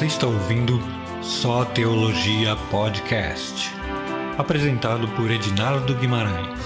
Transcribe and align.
Você 0.00 0.06
está 0.06 0.26
ouvindo 0.26 0.78
Só 1.20 1.62
Teologia 1.62 2.56
Podcast, 2.70 3.70
apresentado 4.38 5.06
por 5.08 5.30
Edinardo 5.30 5.94
Guimarães. 5.94 6.58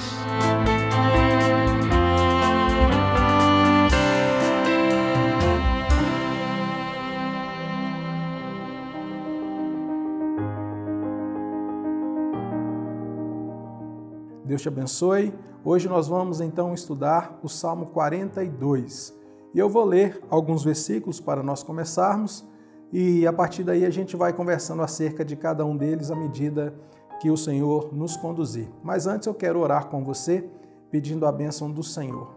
Deus 14.45 14.63
te 14.63 14.69
abençoe. 14.69 15.35
Hoje 15.65 15.89
nós 15.89 16.07
vamos 16.07 16.41
então 16.41 16.73
estudar 16.73 17.41
o 17.43 17.49
Salmo 17.49 17.87
42. 17.87 19.13
E 19.53 19.59
eu 19.59 19.69
vou 19.69 19.85
ler 19.85 20.23
alguns 20.31 20.63
versículos 20.63 21.19
para 21.19 21.43
nós 21.43 21.65
começarmos 21.65 22.54
e 22.97 23.27
a 23.27 23.33
partir 23.33 23.65
daí 23.65 23.85
a 23.85 23.91
gente 23.91 24.15
vai 24.15 24.33
conversando 24.33 24.81
acerca 24.81 25.25
de 25.25 25.35
cada 25.35 25.67
um 25.67 25.77
deles 25.77 26.13
à 26.13 26.15
medida 26.15 26.73
que 27.21 27.29
o 27.29 27.37
Senhor 27.37 27.93
nos 27.93 28.17
conduzir. 28.17 28.69
Mas 28.85 29.09
antes 29.09 29.27
eu 29.27 29.35
quero 29.35 29.59
orar 29.59 29.89
com 29.89 30.05
você, 30.05 30.49
pedindo 30.93 31.27
a 31.27 31.33
bênção 31.33 31.69
do 31.69 31.83
Senhor. 31.83 32.29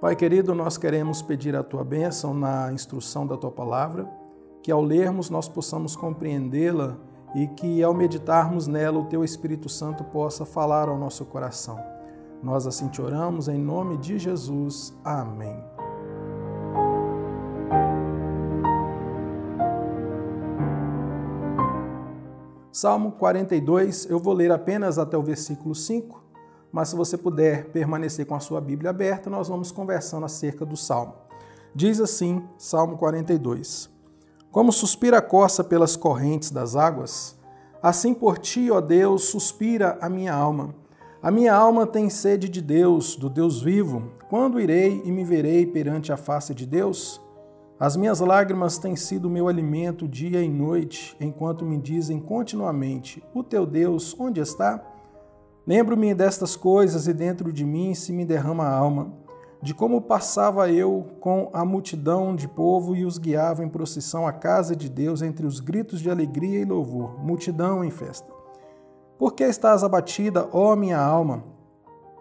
Pai 0.00 0.16
querido, 0.16 0.54
nós 0.54 0.78
queremos 0.78 1.20
pedir 1.20 1.54
a 1.54 1.62
tua 1.62 1.84
bênção 1.84 2.32
na 2.32 2.72
instrução 2.72 3.26
da 3.26 3.36
tua 3.36 3.50
palavra, 3.50 4.08
que 4.62 4.72
ao 4.72 4.80
lermos 4.80 5.28
nós 5.28 5.46
possamos 5.46 5.94
compreendê-la 5.94 6.96
e 7.34 7.48
que 7.48 7.82
ao 7.82 7.92
meditarmos 7.92 8.66
nela 8.66 8.98
o 8.98 9.04
teu 9.04 9.22
Espírito 9.22 9.68
Santo 9.68 10.04
possa 10.04 10.46
falar 10.46 10.88
ao 10.88 10.96
nosso 10.96 11.26
coração. 11.26 11.78
Nós 12.42 12.66
assim 12.66 12.88
te 12.88 13.02
oramos 13.02 13.46
em 13.46 13.58
nome 13.58 13.98
de 13.98 14.18
Jesus. 14.18 14.96
Amém. 15.04 15.75
Salmo 22.76 23.12
42, 23.12 24.04
eu 24.10 24.18
vou 24.18 24.34
ler 24.34 24.52
apenas 24.52 24.98
até 24.98 25.16
o 25.16 25.22
versículo 25.22 25.74
5, 25.74 26.22
mas 26.70 26.90
se 26.90 26.94
você 26.94 27.16
puder 27.16 27.70
permanecer 27.70 28.26
com 28.26 28.34
a 28.34 28.38
sua 28.38 28.60
Bíblia 28.60 28.90
aberta, 28.90 29.30
nós 29.30 29.48
vamos 29.48 29.72
conversando 29.72 30.26
acerca 30.26 30.62
do 30.62 30.76
Salmo. 30.76 31.14
Diz 31.74 32.02
assim, 32.02 32.46
Salmo 32.58 32.98
42: 32.98 33.88
como 34.50 34.70
suspira 34.70 35.16
a 35.16 35.22
coça 35.22 35.64
pelas 35.64 35.96
correntes 35.96 36.50
das 36.50 36.76
águas, 36.76 37.34
assim 37.82 38.12
por 38.12 38.36
ti, 38.36 38.70
ó 38.70 38.78
Deus, 38.82 39.24
suspira 39.24 39.96
a 39.98 40.10
minha 40.10 40.34
alma. 40.34 40.74
A 41.22 41.30
minha 41.30 41.54
alma 41.54 41.86
tem 41.86 42.10
sede 42.10 42.46
de 42.46 42.60
Deus, 42.60 43.16
do 43.16 43.30
Deus 43.30 43.62
vivo. 43.62 44.12
Quando 44.28 44.60
irei 44.60 45.00
e 45.02 45.10
me 45.10 45.24
verei 45.24 45.64
perante 45.64 46.12
a 46.12 46.16
face 46.18 46.54
de 46.54 46.66
Deus? 46.66 47.22
As 47.78 47.96
minhas 47.96 48.20
lágrimas 48.20 48.78
têm 48.78 48.96
sido 48.96 49.28
meu 49.28 49.48
alimento 49.48 50.08
dia 50.08 50.42
e 50.42 50.48
noite, 50.48 51.16
enquanto 51.20 51.64
me 51.64 51.78
dizem 51.78 52.18
continuamente: 52.18 53.22
O 53.34 53.42
teu 53.42 53.66
Deus, 53.66 54.14
onde 54.18 54.40
está? 54.40 54.82
Lembro-me 55.66 56.14
destas 56.14 56.56
coisas 56.56 57.06
e 57.06 57.12
dentro 57.12 57.52
de 57.52 57.64
mim 57.64 57.94
se 57.94 58.12
me 58.12 58.24
derrama 58.24 58.64
a 58.64 58.74
alma 58.74 59.12
de 59.62 59.74
como 59.74 60.00
passava 60.00 60.70
eu 60.70 61.06
com 61.20 61.50
a 61.52 61.64
multidão 61.64 62.36
de 62.36 62.46
povo 62.46 62.94
e 62.94 63.04
os 63.04 63.18
guiava 63.18 63.64
em 63.64 63.68
procissão 63.68 64.26
à 64.26 64.32
casa 64.32 64.76
de 64.76 64.88
Deus 64.88 65.22
entre 65.22 65.46
os 65.46 65.60
gritos 65.60 66.00
de 66.00 66.10
alegria 66.10 66.60
e 66.60 66.64
louvor, 66.64 67.18
multidão 67.18 67.82
em 67.82 67.90
festa. 67.90 68.30
Por 69.18 69.32
que 69.32 69.44
estás 69.44 69.82
abatida, 69.82 70.48
ó 70.52 70.76
minha 70.76 71.00
alma? 71.00 71.42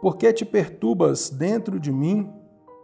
Por 0.02 0.18
que 0.18 0.32
te 0.32 0.46
perturbas 0.46 1.30
dentro 1.30 1.80
de 1.80 1.92
mim? 1.92 2.34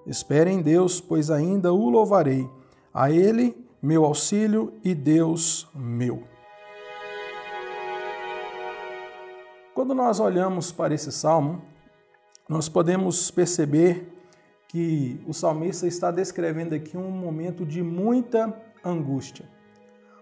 Espere 0.06 0.52
em 0.52 0.62
Deus, 0.62 1.00
pois 1.00 1.32
ainda 1.32 1.72
o 1.72 1.90
louvarei. 1.90 2.48
A 2.94 3.10
Ele, 3.10 3.56
meu 3.82 4.04
auxílio 4.04 4.74
e 4.84 4.94
Deus 4.94 5.66
meu. 5.74 6.24
Quando 9.74 9.96
nós 9.96 10.20
olhamos 10.20 10.74
para 10.74 10.94
esse 10.94 11.10
salmo, 11.10 11.62
nós 12.50 12.68
podemos 12.68 13.32
perceber 13.32 14.12
que 14.68 15.22
o 15.26 15.34
salmista 15.34 15.88
está 15.88 16.12
descrevendo 16.12 16.76
aqui 16.76 16.98
um 16.98 17.10
momento 17.10 17.66
de 17.66 17.82
muita 17.82 18.54
angústia. 18.84 19.46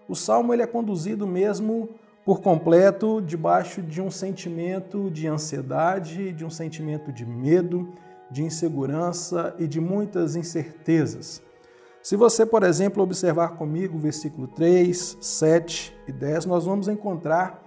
O 0.08 0.14
salmo 0.14 0.54
ele 0.54 0.62
é 0.62 0.66
conduzido 0.66 1.26
mesmo 1.26 1.88
por 2.24 2.40
completo 2.40 3.20
debaixo 3.20 3.82
de 3.82 4.00
um 4.00 4.12
sentimento 4.12 5.10
de 5.10 5.26
ansiedade, 5.26 6.32
de 6.32 6.44
um 6.44 6.50
sentimento 6.50 7.12
de 7.12 7.26
medo, 7.26 7.92
de 8.30 8.44
insegurança 8.44 9.56
e 9.58 9.66
de 9.66 9.80
muitas 9.80 10.36
incertezas. 10.36 11.42
Se 12.02 12.16
você, 12.16 12.46
por 12.46 12.62
exemplo, 12.62 13.02
observar 13.02 13.56
comigo 13.56 13.96
o 13.96 14.00
versículo 14.00 14.48
3, 14.48 15.18
7 15.20 15.94
e 16.08 16.12
10, 16.12 16.46
nós 16.46 16.64
vamos 16.64 16.88
encontrar 16.88 17.62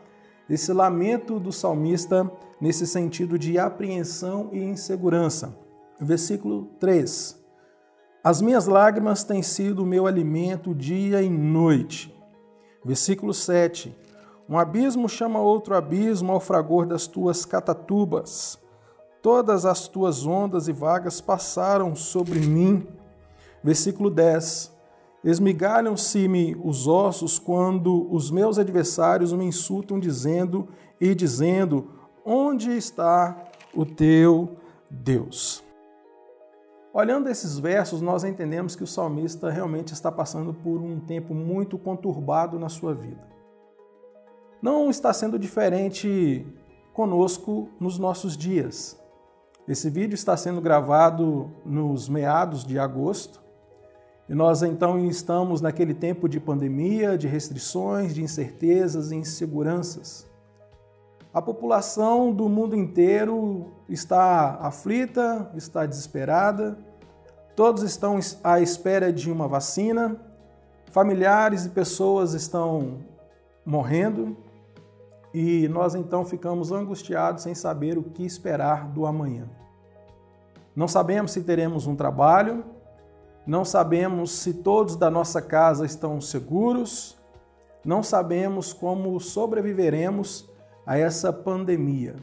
esse 0.50 0.74
lamento 0.74 1.40
do 1.40 1.52
salmista 1.52 2.30
nesse 2.60 2.88
sentido 2.88 3.38
de 3.38 3.60
apreensão 3.60 4.50
e 4.52 4.60
insegurança. 4.60 5.56
Versículo 6.00 6.66
3: 6.80 7.40
As 8.24 8.42
minhas 8.42 8.66
lágrimas 8.66 9.24
têm 9.24 9.44
sido 9.44 9.84
o 9.84 9.86
meu 9.86 10.08
alimento 10.08 10.74
dia 10.74 11.22
e 11.22 11.30
noite. 11.30 12.14
Versículo 12.84 13.34
7: 13.34 13.96
Um 14.50 14.58
abismo 14.58 15.08
chama 15.08 15.40
outro 15.40 15.76
abismo 15.76 16.32
ao 16.32 16.40
fragor 16.40 16.88
das 16.88 17.06
tuas 17.06 17.46
catatubas. 17.46 18.60
Todas 19.22 19.66
as 19.66 19.88
tuas 19.88 20.26
ondas 20.26 20.68
e 20.68 20.74
vagas 20.74 21.22
passaram 21.22 21.96
sobre 21.96 22.40
mim. 22.40 22.86
Versículo 23.64 24.10
10: 24.10 24.74
Esmigalham-se-me 25.24 26.56
os 26.62 26.86
ossos 26.86 27.40
quando 27.40 28.14
os 28.14 28.30
meus 28.30 28.60
adversários 28.60 29.32
me 29.32 29.46
insultam, 29.46 29.98
dizendo 30.00 30.68
e 31.00 31.16
dizendo: 31.16 31.88
Onde 32.26 32.72
está 32.72 33.38
o 33.74 33.86
teu 33.86 34.58
Deus? 34.90 35.64
Olhando 36.94 37.30
esses 37.30 37.58
versos, 37.58 38.02
nós 38.02 38.24
entendemos 38.24 38.76
que 38.76 38.84
o 38.84 38.88
salmista 38.88 39.50
realmente 39.50 39.94
está 39.94 40.12
passando 40.12 40.54
por 40.54 40.80
um 40.80 41.00
tempo 41.00 41.34
muito 41.34 41.78
conturbado 41.78 42.60
na 42.60 42.70
sua 42.70 42.94
vida. 42.94 43.26
Não 44.62 44.90
está 44.90 45.12
sendo 45.12 45.40
diferente 45.40 46.46
conosco 46.94 47.70
nos 47.80 47.98
nossos 47.98 48.38
dias. 48.38 49.00
Esse 49.68 49.90
vídeo 49.90 50.14
está 50.14 50.38
sendo 50.38 50.62
gravado 50.62 51.50
nos 51.66 52.08
meados 52.08 52.64
de 52.64 52.78
agosto 52.78 53.43
e 54.28 54.34
nós 54.34 54.64
então 54.64 54.98
estamos 55.06 55.60
naquele 55.62 55.94
tempo 55.94 56.30
de 56.30 56.40
pandemia, 56.40 57.18
de 57.18 57.28
restrições, 57.28 58.14
de 58.14 58.24
incertezas 58.24 59.12
e 59.12 59.16
inseguranças. 59.16 60.26
A 61.34 61.42
população 61.42 62.32
do 62.32 62.48
mundo 62.48 62.76
inteiro 62.76 63.72
está 63.90 64.58
aflita, 64.62 65.52
está 65.56 65.86
desesperada, 65.86 66.78
todos 67.56 67.84
estão 67.84 68.20
à 68.44 68.62
espera 68.62 69.12
de 69.12 69.32
uma 69.32 69.48
vacina, 69.48 70.16
familiares 70.92 71.66
e 71.66 71.70
pessoas 71.70 72.34
estão 72.34 73.00
morrendo 73.66 74.38
e 75.34 75.68
nós 75.68 75.96
então 75.96 76.24
ficamos 76.24 76.72
angustiados 76.72 77.44
sem 77.44 77.56
saber 77.56 77.98
o 77.98 78.04
que 78.04 78.24
esperar 78.24 78.88
do 78.88 79.06
amanhã. 79.06 79.50
Não 80.76 80.88
sabemos 80.88 81.32
se 81.32 81.42
teremos 81.42 81.88
um 81.88 81.96
trabalho, 81.96 82.64
não 83.46 83.66
sabemos 83.66 84.32
se 84.32 84.54
todos 84.54 84.96
da 84.96 85.12
nossa 85.12 85.42
casa 85.42 85.86
estão 85.86 86.22
seguros, 86.22 87.18
não 87.84 88.02
sabemos 88.02 88.72
como 88.72 89.20
sobreviveremos 89.20 90.50
a 90.86 90.98
essa 90.98 91.34
pandemia. 91.34 92.16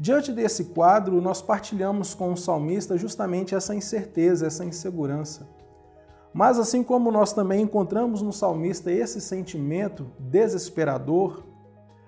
Diante 0.00 0.32
desse 0.32 0.66
quadro, 0.66 1.20
nós 1.20 1.42
partilhamos 1.42 2.14
com 2.14 2.32
o 2.32 2.36
salmista 2.36 2.96
justamente 2.96 3.54
essa 3.54 3.74
incerteza, 3.74 4.46
essa 4.46 4.64
insegurança. 4.64 5.48
Mas 6.32 6.58
assim 6.58 6.82
como 6.82 7.10
nós 7.10 7.32
também 7.32 7.62
encontramos 7.62 8.22
no 8.22 8.32
salmista 8.32 8.92
esse 8.92 9.20
sentimento 9.20 10.06
desesperador, 10.18 11.42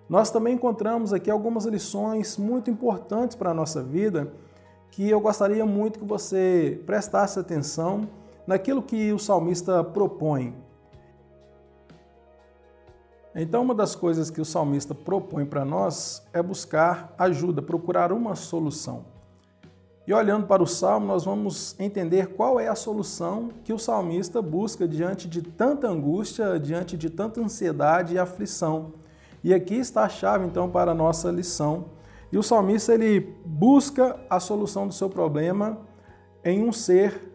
nós 0.09 0.31
também 0.31 0.55
encontramos 0.55 1.13
aqui 1.13 1.31
algumas 1.31 1.65
lições 1.67 2.37
muito 2.37 2.71
importantes 2.71 3.37
para 3.37 3.51
a 3.51 3.55
nossa 3.55 3.83
vida 3.83 4.33
que 4.91 5.09
eu 5.09 5.21
gostaria 5.21 5.65
muito 5.65 5.99
que 5.99 6.05
você 6.05 6.81
prestasse 6.87 7.39
atenção 7.39 8.09
naquilo 8.47 8.83
que 8.83 9.13
o 9.13 9.19
salmista 9.19 9.85
propõe 9.85 10.55
então, 13.35 13.63
uma 13.63 13.75
das 13.75 13.95
coisas 13.95 14.29
que 14.29 14.41
o 14.41 14.45
salmista 14.45 14.93
propõe 14.93 15.47
para 15.47 15.65
nós 15.65 16.27
é 16.33 16.43
buscar 16.43 17.15
ajuda, 17.17 17.63
procurar 17.63 18.11
uma 18.13 18.35
solução. 18.35 19.05
E 20.05 20.13
olhando 20.13 20.49
para 20.49 20.61
o 20.61 20.67
salmo, 20.67 21.07
nós 21.07 21.25
vamos 21.25 21.79
entender 21.79 22.35
qual 22.35 22.59
é 22.59 22.67
a 22.67 22.75
solução 22.75 23.51
que 23.63 23.73
o 23.73 23.79
salmista 23.79 24.43
busca 24.43 24.89
diante 24.89 25.29
de 25.29 25.43
tanta 25.43 25.87
angústia, 25.87 26.59
diante 26.59 26.97
de 26.97 27.09
tanta 27.09 27.41
ansiedade 27.41 28.15
e 28.15 28.19
aflição. 28.19 28.95
E 29.45 29.55
aqui 29.55 29.77
está 29.77 30.03
a 30.03 30.09
chave 30.09 30.45
então 30.45 30.69
para 30.69 30.91
a 30.91 30.95
nossa 30.95 31.31
lição. 31.31 31.85
E 32.32 32.38
o 32.38 32.43
salmista 32.43 32.94
ele 32.94 33.21
busca 33.44 34.19
a 34.29 34.38
solução 34.38 34.87
do 34.87 34.94
seu 34.94 35.09
problema 35.09 35.79
em 36.44 36.62
um 36.62 36.73
ser 36.73 37.31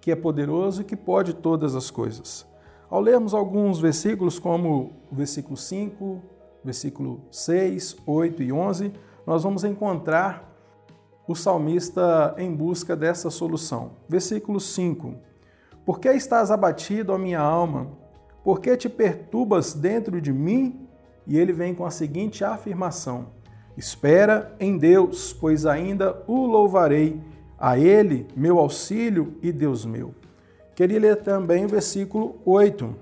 que 0.00 0.10
é 0.10 0.16
poderoso 0.16 0.82
e 0.82 0.84
que 0.84 0.96
pode 0.96 1.34
todas 1.34 1.76
as 1.76 1.90
coisas. 1.90 2.46
Ao 2.88 3.00
lermos 3.00 3.34
alguns 3.34 3.78
versículos, 3.78 4.38
como 4.38 4.92
o 5.10 5.14
versículo 5.14 5.56
5, 5.56 6.20
versículo 6.64 7.20
6, 7.30 7.96
8 8.06 8.42
e 8.42 8.52
11, 8.52 8.92
nós 9.26 9.44
vamos 9.44 9.62
encontrar 9.62 10.50
o 11.28 11.34
salmista 11.36 12.34
em 12.36 12.52
busca 12.52 12.96
dessa 12.96 13.30
solução. 13.30 13.92
Versículo 14.08 14.58
5: 14.58 15.14
Por 15.84 16.00
que 16.00 16.08
estás 16.08 16.50
abatido, 16.50 17.12
ó 17.12 17.18
minha 17.18 17.40
alma? 17.40 17.86
Por 18.42 18.60
que 18.60 18.76
te 18.76 18.88
perturbas 18.88 19.74
dentro 19.74 20.20
de 20.20 20.32
mim? 20.32 20.88
E 21.26 21.38
ele 21.38 21.52
vem 21.52 21.74
com 21.74 21.86
a 21.86 21.90
seguinte 21.90 22.42
afirmação: 22.42 23.28
Espera 23.80 24.54
em 24.60 24.76
Deus, 24.76 25.32
pois 25.32 25.64
ainda 25.64 26.22
o 26.26 26.44
louvarei, 26.44 27.18
a 27.58 27.78
Ele, 27.78 28.26
meu 28.36 28.58
auxílio 28.58 29.38
e 29.40 29.50
Deus 29.50 29.86
meu. 29.86 30.14
Queria 30.74 31.00
ler 31.00 31.16
também 31.16 31.64
o 31.64 31.68
versículo 31.68 32.36
8. 32.44 32.94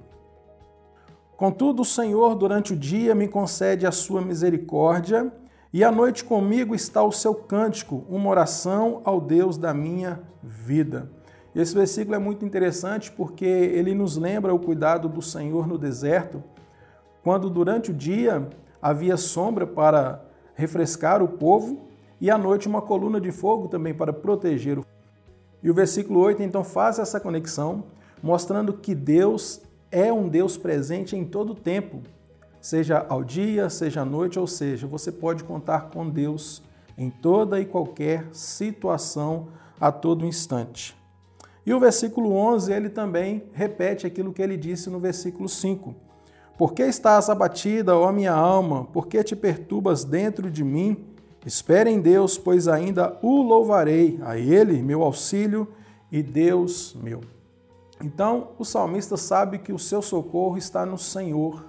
Contudo, 1.36 1.82
o 1.82 1.84
Senhor, 1.84 2.36
durante 2.36 2.75
o 2.75 2.76
dia, 2.76 3.12
me 3.12 3.26
concede 3.26 3.88
a 3.88 3.90
sua 3.90 4.20
misericórdia, 4.20 5.32
e 5.72 5.82
à 5.82 5.90
noite 5.90 6.22
comigo 6.22 6.76
está 6.76 7.02
o 7.02 7.10
seu 7.10 7.34
cântico, 7.34 8.04
uma 8.08 8.30
oração 8.30 9.00
ao 9.04 9.20
Deus 9.20 9.58
da 9.58 9.75
minha 9.75 10.20
vida. 10.44 11.10
Esse 11.56 11.75
versículo 11.75 12.14
é 12.14 12.20
muito 12.20 12.44
interessante 12.44 13.10
porque 13.10 13.44
ele 13.44 13.96
nos 13.96 14.16
lembra 14.16 14.54
o 14.54 14.60
cuidado 14.60 15.08
do 15.08 15.22
Senhor 15.22 15.66
no 15.66 15.76
deserto, 15.76 16.40
quando 17.25 17.50
durante 17.50 17.90
o 17.90 17.94
dia 17.94 18.48
havia 18.80 19.16
sombra 19.16 19.66
para 19.66 20.27
refrescar 20.58 21.22
o 21.22 21.28
povo 21.28 21.88
e 22.20 22.31
à 22.31 22.37
noite 22.37 22.69
uma 22.69 22.82
coluna 22.82 23.19
de 23.19 23.32
fogo 23.32 23.69
também 23.69 23.94
para 23.94 24.12
proteger 24.12 24.78
o 24.78 24.84
e 25.62 25.70
o 25.70 25.75
versículo 25.75 26.20
8 26.20 26.43
então 26.43 26.62
faz 26.62 26.99
essa 26.99 27.19
conexão, 27.19 27.84
mostrando 28.22 28.72
que 28.72 28.94
Deus 28.94 29.60
é 29.90 30.12
um 30.12 30.28
Deus 30.28 30.56
presente 30.56 31.16
em 31.16 31.25
todo 31.25 31.50
o 31.50 31.55
tempo, 31.55 32.00
seja 32.60 33.05
ao 33.08 33.25
dia, 33.25 33.69
seja 33.69 34.02
à 34.02 34.05
noite, 34.05 34.38
ou 34.38 34.46
seja, 34.46 34.87
você 34.87 35.10
pode 35.10 35.44
contar 35.44 35.90
com 35.90 36.08
Deus 36.08 36.62
em 36.96 37.11
toda 37.11 37.61
e 37.61 37.64
qualquer 37.64 38.28
situação, 38.32 39.49
a 39.81 39.93
todo 39.93 40.26
instante. 40.26 40.96
E 41.64 41.72
o 41.72 41.78
versículo 41.78 42.32
11, 42.32 42.72
ele 42.72 42.88
também 42.88 43.44
repete 43.52 44.06
aquilo 44.06 44.32
que 44.32 44.43
ele 44.43 44.56
disse 44.56 44.90
no 44.90 44.99
versículo 44.99 45.49
5. 45.49 45.94
Por 46.58 46.75
que 46.75 46.82
estás 46.82 47.31
abatida, 47.31 47.96
ó 47.96 48.10
minha 48.10 48.32
alma? 48.32 48.84
Por 48.87 49.06
que 49.06 49.22
te 49.22 49.37
perturbas 49.37 50.02
dentro 50.02 50.50
de 50.50 50.64
mim? 50.64 51.06
Espere 51.46 51.88
em 51.88 52.00
Deus, 52.00 52.37
pois 52.37 52.66
ainda 52.66 53.16
o 53.22 53.40
louvarei, 53.43 54.19
a 54.22 54.37
Ele, 54.37 54.82
meu 54.82 55.05
auxílio 55.05 55.69
e 56.10 56.20
Deus 56.20 56.96
meu. 57.00 57.20
Então, 58.02 58.49
o 58.58 58.64
salmista 58.64 59.16
sabe 59.16 59.58
que 59.58 59.72
o 59.72 59.78
seu 59.78 60.02
socorro 60.02 60.58
está 60.58 60.84
no 60.84 60.99
Senhor. 60.99 61.64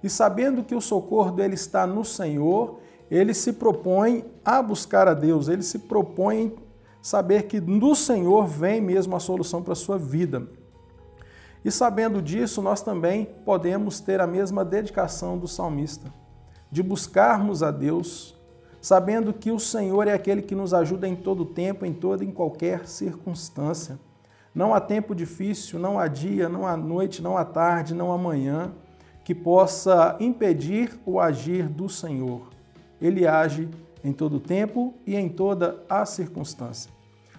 E 0.00 0.08
sabendo 0.08 0.62
que 0.62 0.76
o 0.76 0.80
socorro 0.80 1.32
dele 1.32 1.54
está 1.54 1.84
no 1.84 2.04
Senhor, 2.04 2.78
ele 3.10 3.34
se 3.34 3.52
propõe 3.52 4.24
a 4.44 4.62
buscar 4.62 5.08
a 5.08 5.14
Deus, 5.14 5.48
ele 5.48 5.62
se 5.62 5.80
propõe 5.80 6.54
saber 7.02 7.44
que 7.44 7.58
do 7.58 7.94
Senhor 7.96 8.46
vem 8.46 8.80
mesmo 8.80 9.16
a 9.16 9.20
solução 9.20 9.60
para 9.60 9.72
a 9.72 9.76
sua 9.76 9.98
vida. 9.98 10.46
E 11.64 11.70
sabendo 11.70 12.20
disso, 12.20 12.60
nós 12.60 12.82
também 12.82 13.24
podemos 13.44 13.98
ter 13.98 14.20
a 14.20 14.26
mesma 14.26 14.64
dedicação 14.64 15.38
do 15.38 15.48
salmista, 15.48 16.12
de 16.70 16.82
buscarmos 16.82 17.62
a 17.62 17.70
Deus, 17.70 18.38
sabendo 18.82 19.32
que 19.32 19.50
o 19.50 19.58
Senhor 19.58 20.06
é 20.06 20.12
aquele 20.12 20.42
que 20.42 20.54
nos 20.54 20.74
ajuda 20.74 21.08
em 21.08 21.16
todo 21.16 21.46
tempo, 21.46 21.86
em 21.86 21.94
toda 21.94 22.22
e 22.22 22.26
em 22.26 22.32
qualquer 22.32 22.86
circunstância. 22.86 23.98
Não 24.54 24.74
há 24.74 24.80
tempo 24.80 25.14
difícil, 25.14 25.78
não 25.78 25.98
há 25.98 26.06
dia, 26.06 26.48
não 26.48 26.66
há 26.66 26.76
noite, 26.76 27.22
não 27.22 27.36
há 27.36 27.44
tarde, 27.44 27.94
não 27.94 28.12
há 28.12 28.18
manhã 28.18 28.72
que 29.24 29.34
possa 29.34 30.16
impedir 30.20 31.00
o 31.06 31.18
agir 31.18 31.66
do 31.66 31.88
Senhor. 31.88 32.50
Ele 33.00 33.26
age 33.26 33.70
em 34.04 34.12
todo 34.12 34.38
tempo 34.38 34.94
e 35.06 35.16
em 35.16 35.30
toda 35.30 35.82
a 35.88 36.04
circunstância. 36.04 36.92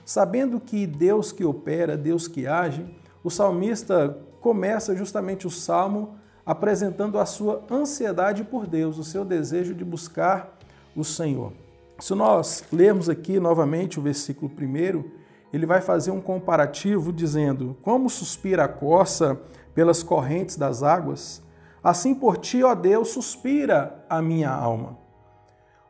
Sabendo 0.04 0.60
que 0.60 0.88
Deus 0.88 1.32
que 1.32 1.46
opera, 1.46 1.96
Deus 1.96 2.28
que 2.28 2.48
age, 2.48 2.86
o 3.26 3.32
salmista 3.32 4.16
começa 4.40 4.96
justamente 4.96 5.48
o 5.48 5.50
salmo 5.50 6.14
apresentando 6.46 7.18
a 7.18 7.26
sua 7.26 7.64
ansiedade 7.72 8.44
por 8.44 8.68
Deus, 8.68 9.00
o 9.00 9.04
seu 9.04 9.26
desejo 9.26 9.74
de 9.74 9.84
buscar 9.84 10.56
o 10.96 11.04
Senhor. 11.04 11.52
Se 11.98 12.14
nós 12.14 12.64
lermos 12.72 13.10
aqui 13.10 13.40
novamente 13.40 13.98
o 13.98 14.04
versículo 14.04 14.52
1, 14.52 15.04
ele 15.52 15.66
vai 15.66 15.82
fazer 15.82 16.12
um 16.12 16.22
comparativo 16.22 17.12
dizendo: 17.12 17.76
Como 17.82 18.12
suspira 18.12 18.66
a 18.66 18.68
coça 18.68 19.42
pelas 19.74 20.04
correntes 20.04 20.56
das 20.56 20.84
águas, 20.84 21.42
assim 21.84 22.14
por 22.14 22.38
ti, 22.38 22.62
ó 22.62 22.76
Deus, 22.76 23.08
suspira 23.10 24.06
a 24.08 24.22
minha 24.22 24.52
alma. 24.52 25.00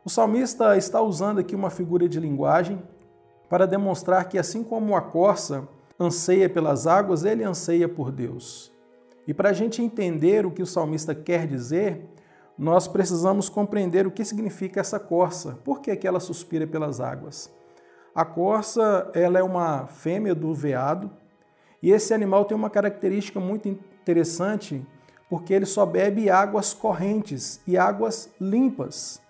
O 0.02 0.08
salmista 0.08 0.74
está 0.74 1.02
usando 1.02 1.40
aqui 1.40 1.54
uma 1.54 1.68
figura 1.68 2.08
de 2.08 2.18
linguagem 2.18 2.82
para 3.46 3.66
demonstrar 3.66 4.26
que, 4.26 4.38
assim 4.38 4.64
como 4.64 4.96
a 4.96 5.02
corça 5.02 5.68
anseia 5.98 6.48
pelas 6.48 6.86
águas, 6.86 7.24
ele 7.24 7.44
anseia 7.44 7.88
por 7.88 8.12
Deus. 8.12 8.72
E 9.26 9.34
para 9.34 9.50
a 9.50 9.52
gente 9.52 9.82
entender 9.82 10.46
o 10.46 10.50
que 10.50 10.62
o 10.62 10.66
salmista 10.66 11.14
quer 11.14 11.46
dizer, 11.46 12.06
nós 12.58 12.86
precisamos 12.86 13.48
compreender 13.48 14.06
o 14.06 14.10
que 14.10 14.24
significa 14.24 14.80
essa 14.80 14.98
corça. 14.98 15.58
Por 15.64 15.80
que, 15.80 15.94
que 15.96 16.06
ela 16.06 16.20
suspira 16.20 16.66
pelas 16.66 17.00
águas? 17.00 17.52
A 18.14 18.24
corça 18.24 19.10
ela 19.14 19.38
é 19.38 19.42
uma 19.42 19.86
fêmea 19.86 20.34
do 20.34 20.54
veado 20.54 21.10
e 21.82 21.90
esse 21.92 22.14
animal 22.14 22.46
tem 22.46 22.56
uma 22.56 22.70
característica 22.70 23.38
muito 23.38 23.68
interessante 23.68 24.86
porque 25.28 25.52
ele 25.52 25.66
só 25.66 25.84
bebe 25.84 26.30
águas 26.30 26.72
correntes 26.72 27.60
e 27.66 27.76
águas 27.76 28.30
limpas. 28.40 29.20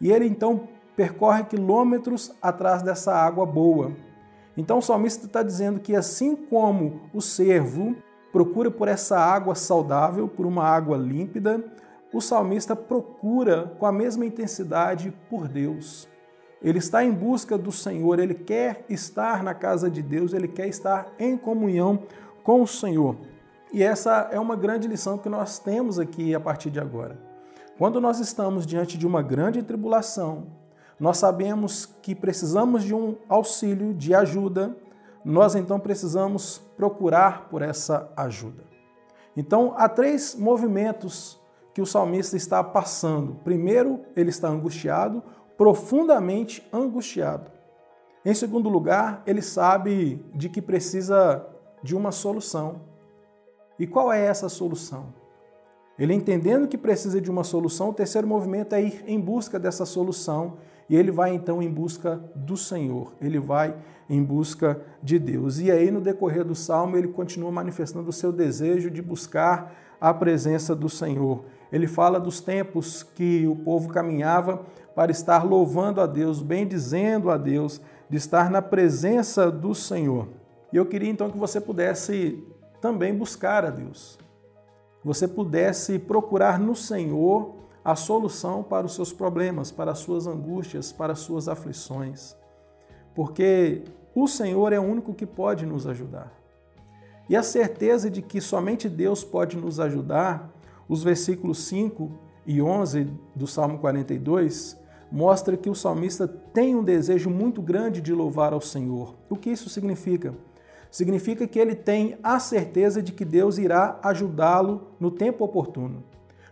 E 0.00 0.12
ele 0.12 0.26
então 0.26 0.68
percorre 0.94 1.44
quilômetros 1.44 2.34
atrás 2.42 2.82
dessa 2.82 3.14
água 3.14 3.46
boa. 3.46 3.92
Então 4.58 4.78
o 4.78 4.82
salmista 4.82 5.24
está 5.24 5.40
dizendo 5.40 5.78
que 5.78 5.94
assim 5.94 6.34
como 6.34 7.02
o 7.14 7.20
cervo 7.22 7.94
procura 8.32 8.68
por 8.68 8.88
essa 8.88 9.16
água 9.16 9.54
saudável, 9.54 10.26
por 10.26 10.44
uma 10.46 10.64
água 10.64 10.96
límpida, 10.96 11.64
o 12.12 12.20
salmista 12.20 12.74
procura 12.74 13.72
com 13.78 13.86
a 13.86 13.92
mesma 13.92 14.26
intensidade 14.26 15.14
por 15.30 15.46
Deus. 15.46 16.08
Ele 16.60 16.78
está 16.78 17.04
em 17.04 17.12
busca 17.12 17.56
do 17.56 17.70
Senhor, 17.70 18.18
ele 18.18 18.34
quer 18.34 18.84
estar 18.88 19.44
na 19.44 19.54
casa 19.54 19.88
de 19.88 20.02
Deus, 20.02 20.32
ele 20.32 20.48
quer 20.48 20.66
estar 20.66 21.06
em 21.20 21.36
comunhão 21.36 22.02
com 22.42 22.60
o 22.60 22.66
Senhor. 22.66 23.14
E 23.72 23.80
essa 23.80 24.28
é 24.32 24.40
uma 24.40 24.56
grande 24.56 24.88
lição 24.88 25.18
que 25.18 25.28
nós 25.28 25.60
temos 25.60 26.00
aqui 26.00 26.34
a 26.34 26.40
partir 26.40 26.70
de 26.70 26.80
agora. 26.80 27.16
Quando 27.78 28.00
nós 28.00 28.18
estamos 28.18 28.66
diante 28.66 28.98
de 28.98 29.06
uma 29.06 29.22
grande 29.22 29.62
tribulação, 29.62 30.48
nós 30.98 31.18
sabemos 31.18 31.86
que 32.02 32.14
precisamos 32.14 32.82
de 32.82 32.94
um 32.94 33.16
auxílio, 33.28 33.94
de 33.94 34.14
ajuda, 34.14 34.76
nós 35.24 35.54
então 35.54 35.78
precisamos 35.78 36.58
procurar 36.76 37.48
por 37.48 37.62
essa 37.62 38.10
ajuda. 38.16 38.64
Então, 39.36 39.74
há 39.76 39.88
três 39.88 40.34
movimentos 40.34 41.40
que 41.72 41.80
o 41.80 41.86
salmista 41.86 42.36
está 42.36 42.64
passando. 42.64 43.36
Primeiro, 43.44 44.00
ele 44.16 44.30
está 44.30 44.48
angustiado, 44.48 45.22
profundamente 45.56 46.66
angustiado. 46.72 47.50
Em 48.24 48.34
segundo 48.34 48.68
lugar, 48.68 49.22
ele 49.26 49.40
sabe 49.40 50.24
de 50.34 50.48
que 50.48 50.60
precisa 50.60 51.46
de 51.82 51.94
uma 51.94 52.10
solução. 52.10 52.80
E 53.78 53.86
qual 53.86 54.12
é 54.12 54.24
essa 54.24 54.48
solução? 54.48 55.14
Ele 55.96 56.14
entendendo 56.14 56.66
que 56.66 56.76
precisa 56.76 57.20
de 57.20 57.30
uma 57.30 57.44
solução, 57.44 57.90
o 57.90 57.94
terceiro 57.94 58.26
movimento 58.26 58.74
é 58.74 58.82
ir 58.82 59.04
em 59.06 59.20
busca 59.20 59.58
dessa 59.58 59.84
solução 59.84 60.58
e 60.88 60.96
ele 60.96 61.10
vai 61.10 61.34
então 61.34 61.62
em 61.62 61.70
busca 61.70 62.20
do 62.34 62.56
Senhor, 62.56 63.12
ele 63.20 63.38
vai 63.38 63.74
em 64.08 64.22
busca 64.22 64.80
de 65.02 65.18
Deus. 65.18 65.58
E 65.58 65.70
aí, 65.70 65.90
no 65.90 66.00
decorrer 66.00 66.44
do 66.44 66.54
salmo, 66.54 66.96
ele 66.96 67.08
continua 67.08 67.52
manifestando 67.52 68.08
o 68.08 68.12
seu 68.12 68.32
desejo 68.32 68.90
de 68.90 69.02
buscar 69.02 69.74
a 70.00 70.14
presença 70.14 70.74
do 70.74 70.88
Senhor. 70.88 71.44
Ele 71.70 71.86
fala 71.86 72.18
dos 72.18 72.40
tempos 72.40 73.02
que 73.02 73.46
o 73.46 73.56
povo 73.56 73.88
caminhava 73.88 74.64
para 74.94 75.12
estar 75.12 75.44
louvando 75.44 76.00
a 76.00 76.06
Deus, 76.06 76.40
bendizendo 76.40 77.30
a 77.30 77.36
Deus, 77.36 77.80
de 78.08 78.16
estar 78.16 78.50
na 78.50 78.62
presença 78.62 79.50
do 79.50 79.74
Senhor. 79.74 80.28
E 80.72 80.76
eu 80.76 80.86
queria 80.86 81.10
então 81.10 81.30
que 81.30 81.38
você 81.38 81.60
pudesse 81.60 82.42
também 82.80 83.14
buscar 83.14 83.64
a 83.64 83.70
Deus. 83.70 84.18
Você 85.04 85.28
pudesse 85.28 85.98
procurar 85.98 86.58
no 86.58 86.74
Senhor 86.74 87.57
a 87.88 87.96
solução 87.96 88.62
para 88.62 88.84
os 88.84 88.94
seus 88.94 89.14
problemas, 89.14 89.70
para 89.70 89.92
as 89.92 90.00
suas 90.00 90.26
angústias, 90.26 90.92
para 90.92 91.14
as 91.14 91.20
suas 91.20 91.48
aflições. 91.48 92.36
Porque 93.14 93.82
o 94.14 94.28
Senhor 94.28 94.74
é 94.74 94.78
o 94.78 94.82
único 94.82 95.14
que 95.14 95.24
pode 95.24 95.64
nos 95.64 95.86
ajudar. 95.86 96.30
E 97.30 97.34
a 97.34 97.42
certeza 97.42 98.10
de 98.10 98.20
que 98.20 98.42
somente 98.42 98.90
Deus 98.90 99.24
pode 99.24 99.56
nos 99.56 99.80
ajudar 99.80 100.52
os 100.86 101.02
versículos 101.02 101.60
5 101.60 102.12
e 102.46 102.60
11 102.60 103.10
do 103.34 103.46
Salmo 103.46 103.78
42 103.78 104.76
mostra 105.10 105.56
que 105.56 105.70
o 105.70 105.74
salmista 105.74 106.28
tem 106.28 106.76
um 106.76 106.84
desejo 106.84 107.30
muito 107.30 107.62
grande 107.62 108.02
de 108.02 108.12
louvar 108.12 108.52
ao 108.52 108.60
Senhor. 108.60 109.14
O 109.30 109.36
que 109.36 109.48
isso 109.48 109.70
significa? 109.70 110.34
Significa 110.90 111.46
que 111.46 111.58
ele 111.58 111.74
tem 111.74 112.18
a 112.22 112.38
certeza 112.38 113.02
de 113.02 113.12
que 113.12 113.24
Deus 113.24 113.56
irá 113.56 113.98
ajudá-lo 114.02 114.88
no 115.00 115.10
tempo 115.10 115.42
oportuno. 115.42 116.04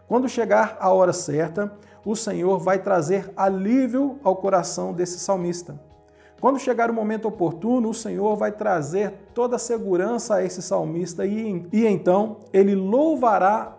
Quando 0.09 0.29
chegar 0.29 0.77
a 0.81 0.91
hora 0.91 1.13
certa, 1.13 1.73
o 2.05 2.15
Senhor 2.15 2.59
vai 2.59 2.79
trazer 2.79 3.33
alívio 3.37 4.19
ao 4.23 4.37
coração 4.37 4.93
desse 4.93 5.19
salmista. 5.19 5.81
Quando 6.41 6.61
chegar 6.61 6.91
o 6.91 6.95
momento 6.95 7.27
oportuno, 7.27 7.89
o 7.91 7.95
Senhor 7.95 8.37
vai 8.37 8.53
trazer 8.53 9.13
toda 9.35 9.57
a 9.57 9.59
segurança 9.59 10.37
a 10.37 10.45
esse 10.45 10.63
salmista 10.63 11.27
e, 11.27 11.67
e 11.73 11.87
então 11.87 12.39
ele 12.53 12.75
louvará 12.75 13.77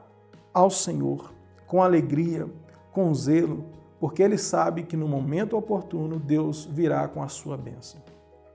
ao 0.54 0.70
Senhor 0.70 1.34
com 1.68 1.84
alegria, 1.84 2.48
com 2.92 3.14
zelo, 3.14 3.66
porque 4.00 4.24
ele 4.24 4.38
sabe 4.38 4.84
que 4.84 4.98
no 4.98 5.08
momento 5.08 5.56
oportuno 5.56 6.20
Deus 6.20 6.66
virá 6.66 7.08
com 7.08 7.22
a 7.22 7.28
sua 7.28 7.56
bênção. 7.56 8.02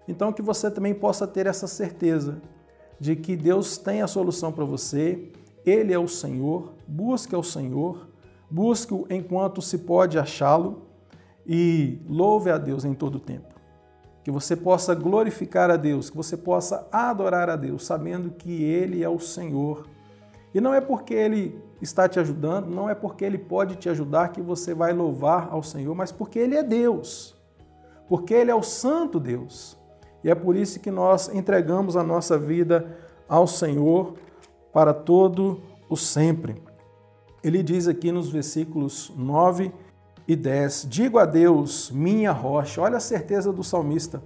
Então, 0.06 0.32
que 0.32 0.42
você 0.42 0.70
também 0.70 0.94
possa 0.94 1.26
ter 1.26 1.46
essa 1.46 1.66
certeza 1.66 2.42
de 2.98 3.14
que 3.14 3.36
Deus 3.36 3.78
tem 3.78 4.02
a 4.02 4.06
solução 4.06 4.52
para 4.52 4.64
você, 4.64 5.30
Ele 5.64 5.92
é 5.92 5.98
o 5.98 6.08
Senhor, 6.08 6.72
busque 6.92 7.34
ao 7.34 7.42
Senhor, 7.42 8.06
busque-o 8.50 9.06
enquanto 9.08 9.62
se 9.62 9.78
pode 9.78 10.18
achá-lo 10.18 10.82
e 11.46 11.98
louve 12.06 12.50
a 12.50 12.58
Deus 12.58 12.84
em 12.84 12.92
todo 12.92 13.16
o 13.16 13.20
tempo. 13.20 13.54
Que 14.22 14.30
você 14.30 14.54
possa 14.54 14.94
glorificar 14.94 15.70
a 15.70 15.76
Deus, 15.76 16.10
que 16.10 16.16
você 16.16 16.36
possa 16.36 16.86
adorar 16.92 17.48
a 17.48 17.56
Deus, 17.56 17.84
sabendo 17.84 18.30
que 18.30 18.62
Ele 18.62 19.02
é 19.02 19.08
o 19.08 19.18
Senhor. 19.18 19.86
E 20.54 20.60
não 20.60 20.74
é 20.74 20.80
porque 20.80 21.14
Ele 21.14 21.58
está 21.80 22.08
te 22.08 22.20
ajudando, 22.20 22.68
não 22.68 22.88
é 22.88 22.94
porque 22.94 23.24
Ele 23.24 23.38
pode 23.38 23.76
te 23.76 23.88
ajudar 23.88 24.28
que 24.28 24.42
você 24.42 24.74
vai 24.74 24.92
louvar 24.92 25.48
ao 25.50 25.62
Senhor, 25.62 25.94
mas 25.94 26.12
porque 26.12 26.38
Ele 26.38 26.54
é 26.54 26.62
Deus. 26.62 27.34
Porque 28.06 28.34
Ele 28.34 28.50
é 28.50 28.54
o 28.54 28.62
Santo 28.62 29.18
Deus. 29.18 29.78
E 30.22 30.30
é 30.30 30.34
por 30.34 30.54
isso 30.54 30.78
que 30.78 30.90
nós 30.90 31.34
entregamos 31.34 31.96
a 31.96 32.04
nossa 32.04 32.38
vida 32.38 32.96
ao 33.28 33.46
Senhor 33.46 34.14
para 34.72 34.94
todo 34.94 35.60
o 35.88 35.96
sempre. 35.96 36.62
Ele 37.42 37.62
diz 37.62 37.88
aqui 37.88 38.12
nos 38.12 38.30
versículos 38.30 39.12
9 39.16 39.72
e 40.28 40.36
10: 40.36 40.86
Digo 40.88 41.18
a 41.18 41.24
Deus, 41.24 41.90
minha 41.90 42.30
rocha, 42.30 42.80
olha 42.80 42.98
a 42.98 43.00
certeza 43.00 43.52
do 43.52 43.64
salmista. 43.64 44.22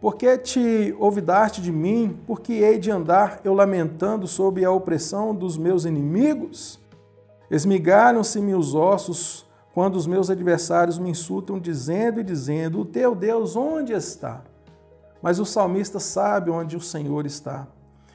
Porque 0.00 0.38
te 0.38 0.94
olvidaste 0.98 1.60
de 1.60 1.72
mim? 1.72 2.18
Porque 2.26 2.52
hei 2.52 2.78
de 2.78 2.90
andar 2.90 3.40
eu 3.44 3.54
lamentando 3.54 4.26
sob 4.26 4.64
a 4.64 4.70
opressão 4.70 5.34
dos 5.34 5.56
meus 5.56 5.84
inimigos? 5.84 6.78
Esmigalham-se-me 7.50 8.54
os 8.54 8.74
ossos 8.74 9.46
quando 9.74 9.96
os 9.96 10.06
meus 10.06 10.30
adversários 10.30 10.98
me 10.98 11.10
insultam, 11.10 11.58
dizendo 11.58 12.20
e 12.20 12.24
dizendo: 12.24 12.80
O 12.80 12.84
teu 12.84 13.14
Deus 13.14 13.56
onde 13.56 13.92
está? 13.92 14.42
Mas 15.20 15.38
o 15.38 15.44
salmista 15.44 15.98
sabe 15.98 16.50
onde 16.50 16.76
o 16.76 16.80
Senhor 16.80 17.26
está. 17.26 17.66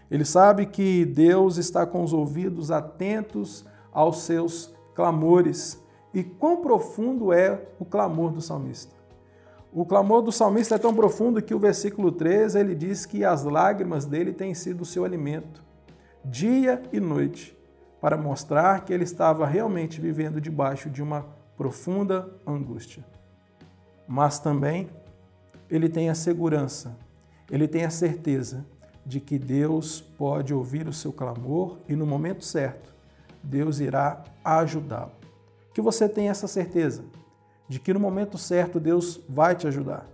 Ele 0.09 0.25
sabe 0.25 0.65
que 0.65 1.05
Deus 1.05 1.57
está 1.57 1.85
com 1.85 2.03
os 2.03 2.13
ouvidos 2.13 2.71
atentos 2.71 3.65
aos 3.91 4.23
seus 4.23 4.73
clamores. 4.95 5.81
E 6.13 6.23
quão 6.23 6.61
profundo 6.61 7.31
é 7.31 7.67
o 7.79 7.85
clamor 7.85 8.31
do 8.31 8.41
salmista? 8.41 8.95
O 9.73 9.85
clamor 9.85 10.21
do 10.21 10.31
salmista 10.31 10.75
é 10.75 10.77
tão 10.77 10.93
profundo 10.93 11.41
que 11.41 11.55
o 11.55 11.59
versículo 11.59 12.11
13 12.11 12.59
ele 12.59 12.75
diz 12.75 13.05
que 13.05 13.23
as 13.23 13.43
lágrimas 13.43 14.05
dele 14.05 14.33
têm 14.33 14.53
sido 14.53 14.81
o 14.81 14.85
seu 14.85 15.05
alimento, 15.05 15.63
dia 16.25 16.81
e 16.91 16.99
noite, 16.99 17.57
para 18.01 18.17
mostrar 18.17 18.83
que 18.83 18.91
ele 18.91 19.05
estava 19.05 19.45
realmente 19.45 20.01
vivendo 20.01 20.41
debaixo 20.41 20.89
de 20.89 21.01
uma 21.01 21.25
profunda 21.55 22.29
angústia. 22.45 23.05
Mas 24.05 24.39
também 24.39 24.89
ele 25.69 25.87
tem 25.87 26.09
a 26.09 26.15
segurança, 26.15 26.97
ele 27.49 27.65
tem 27.65 27.85
a 27.85 27.89
certeza 27.89 28.65
de 29.05 29.21
que 29.21 29.39
Deus 29.39 30.01
pode 30.01 30.53
ouvir 30.53 30.85
o 30.87 30.93
seu 30.93 31.13
clamor 31.13 31.77
e 31.87 31.95
no 31.95 32.05
momento 32.05 32.43
certo, 32.43 32.93
Deus 33.43 33.79
irá 33.79 34.23
ajudá-lo. 34.43 35.11
Que 35.73 35.81
você 35.81 36.07
tenha 36.07 36.31
essa 36.31 36.47
certeza 36.47 37.03
de 37.67 37.79
que 37.79 37.93
no 37.93 37.99
momento 37.99 38.37
certo 38.37 38.79
Deus 38.79 39.19
vai 39.29 39.55
te 39.55 39.67
ajudar. 39.67 40.05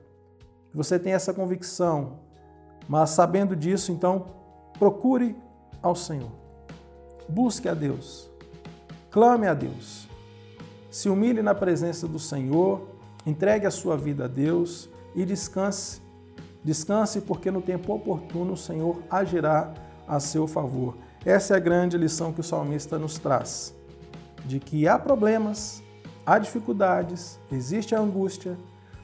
Que 0.71 0.77
você 0.77 0.99
tenha 0.99 1.15
essa 1.15 1.33
convicção, 1.33 2.19
mas 2.87 3.09
sabendo 3.09 3.55
disso, 3.55 3.91
então, 3.91 4.27
procure 4.77 5.35
ao 5.81 5.95
Senhor. 5.95 6.31
Busque 7.27 7.67
a 7.67 7.73
Deus. 7.73 8.29
Clame 9.09 9.47
a 9.47 9.53
Deus. 9.53 10.07
Se 10.91 11.09
humilhe 11.09 11.41
na 11.41 11.55
presença 11.55 12.07
do 12.07 12.19
Senhor, 12.19 12.87
entregue 13.25 13.65
a 13.65 13.71
sua 13.71 13.97
vida 13.97 14.25
a 14.25 14.27
Deus 14.27 14.89
e 15.15 15.25
descanse. 15.25 16.01
Descanse, 16.63 17.21
porque 17.21 17.49
no 17.49 17.61
tempo 17.61 17.93
oportuno 17.93 18.53
o 18.53 18.57
Senhor 18.57 19.01
agirá 19.09 19.73
a 20.07 20.19
seu 20.19 20.47
favor. 20.47 20.95
Essa 21.27 21.55
é 21.55 21.57
a 21.57 21.59
grande 21.59 21.97
lição 21.97 22.31
que 22.31 22.39
o 22.39 22.43
salmista 22.43 22.97
nos 22.97 23.19
traz: 23.19 23.75
de 24.45 24.61
que 24.61 24.87
há 24.87 24.97
problemas, 24.97 25.83
há 26.25 26.39
dificuldades, 26.39 27.37
existe 27.51 27.93
a 27.93 27.99
angústia, 27.99 28.57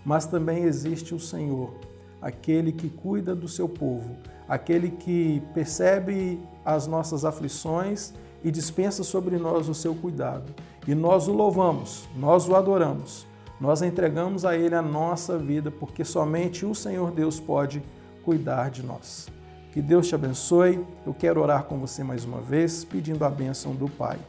mas 0.06 0.26
também 0.26 0.64
existe 0.64 1.14
o 1.14 1.20
Senhor, 1.20 1.74
aquele 2.22 2.72
que 2.72 2.88
cuida 2.88 3.36
do 3.36 3.50
seu 3.50 3.68
povo, 3.68 4.16
aquele 4.48 4.90
que 4.90 5.44
percebe 5.54 6.40
as 6.64 6.88
nossas 6.88 7.26
aflições 7.26 8.14
e 8.42 8.50
dispensa 8.50 9.04
sobre 9.04 9.38
nós 9.38 9.68
o 9.68 9.74
seu 9.74 9.94
cuidado. 9.94 10.50
E 10.88 10.96
nós 10.96 11.28
o 11.28 11.34
louvamos, 11.34 12.08
nós 12.16 12.48
o 12.48 12.56
adoramos 12.56 13.28
nós 13.60 13.82
entregamos 13.82 14.44
a 14.44 14.58
Ele 14.58 14.76
a 14.76 14.82
nossa 14.82 15.38
vida, 15.38 15.72
porque 15.72 16.04
somente 16.04 16.66
o 16.66 16.76
Senhor 16.76 17.12
Deus 17.12 17.40
pode 17.40 17.82
cuidar 18.24 18.70
de 18.70 18.84
nós. 18.84 19.30
Que 19.74 19.82
Deus 19.82 20.08
te 20.08 20.14
abençoe. 20.14 20.86
Eu 21.04 21.16
quero 21.16 21.42
orar 21.42 21.64
com 21.64 21.80
você 21.80 22.04
mais 22.04 22.24
uma 22.24 22.40
vez, 22.40 22.86
pedindo 22.86 23.26
a 23.26 23.30
bênção 23.30 23.74
do 23.74 23.90
Pai. 23.90 24.20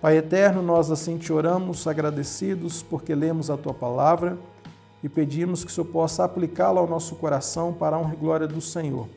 Pai 0.00 0.18
eterno, 0.18 0.62
nós 0.62 0.88
assim 0.88 1.18
te 1.18 1.32
oramos, 1.32 1.84
agradecidos 1.88 2.80
porque 2.80 3.12
lemos 3.12 3.50
a 3.50 3.56
tua 3.56 3.74
palavra 3.74 4.38
e 5.02 5.08
pedimos 5.08 5.64
que 5.64 5.70
o 5.70 5.74
Senhor 5.74 5.88
possa 5.88 6.24
aplicá-la 6.24 6.80
ao 6.80 6.86
nosso 6.86 7.16
coração 7.16 7.72
para 7.72 7.96
a 7.96 7.98
honra 7.98 8.14
e 8.14 8.16
glória 8.16 8.46
do 8.46 8.60
Senhor. 8.60 9.08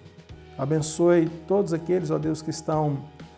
Abençoe 0.58 1.30
todos 1.48 1.74
aqueles, 1.74 2.10
ó 2.10 2.18
Deus, 2.18 2.42
que 2.42 2.50
estão 2.50 2.98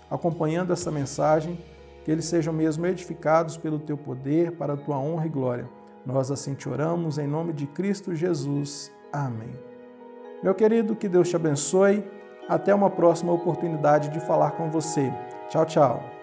acompanhando 0.10 0.72
essa 0.72 0.90
mensagem 0.90 1.60
que 2.06 2.12
eles 2.12 2.26
sejam 2.26 2.54
mesmo 2.54 2.86
edificados 2.86 3.58
pelo 3.58 3.80
teu 3.80 3.98
poder, 3.98 4.54
para 4.54 4.74
a 4.74 4.78
tua 4.78 4.98
honra 4.98 5.26
e 5.26 5.30
glória. 5.30 5.70
Nós 6.06 6.32
assim 6.32 6.54
te 6.54 6.70
oramos 6.70 7.18
em 7.18 7.28
nome 7.28 7.52
de 7.52 7.68
Cristo 7.68 8.16
Jesus. 8.16 8.92
Amém. 9.12 9.71
Meu 10.44 10.56
querido, 10.56 10.96
que 10.96 11.08
Deus 11.08 11.30
te 11.30 11.36
abençoe. 11.36 12.04
Até 12.50 12.74
uma 12.74 12.90
próxima 12.90 13.32
oportunidade 13.32 14.10
de 14.10 14.20
falar 14.20 14.52
com 14.52 14.70
você. 14.70 15.14
Tchau, 15.50 15.66
tchau. 15.66 16.21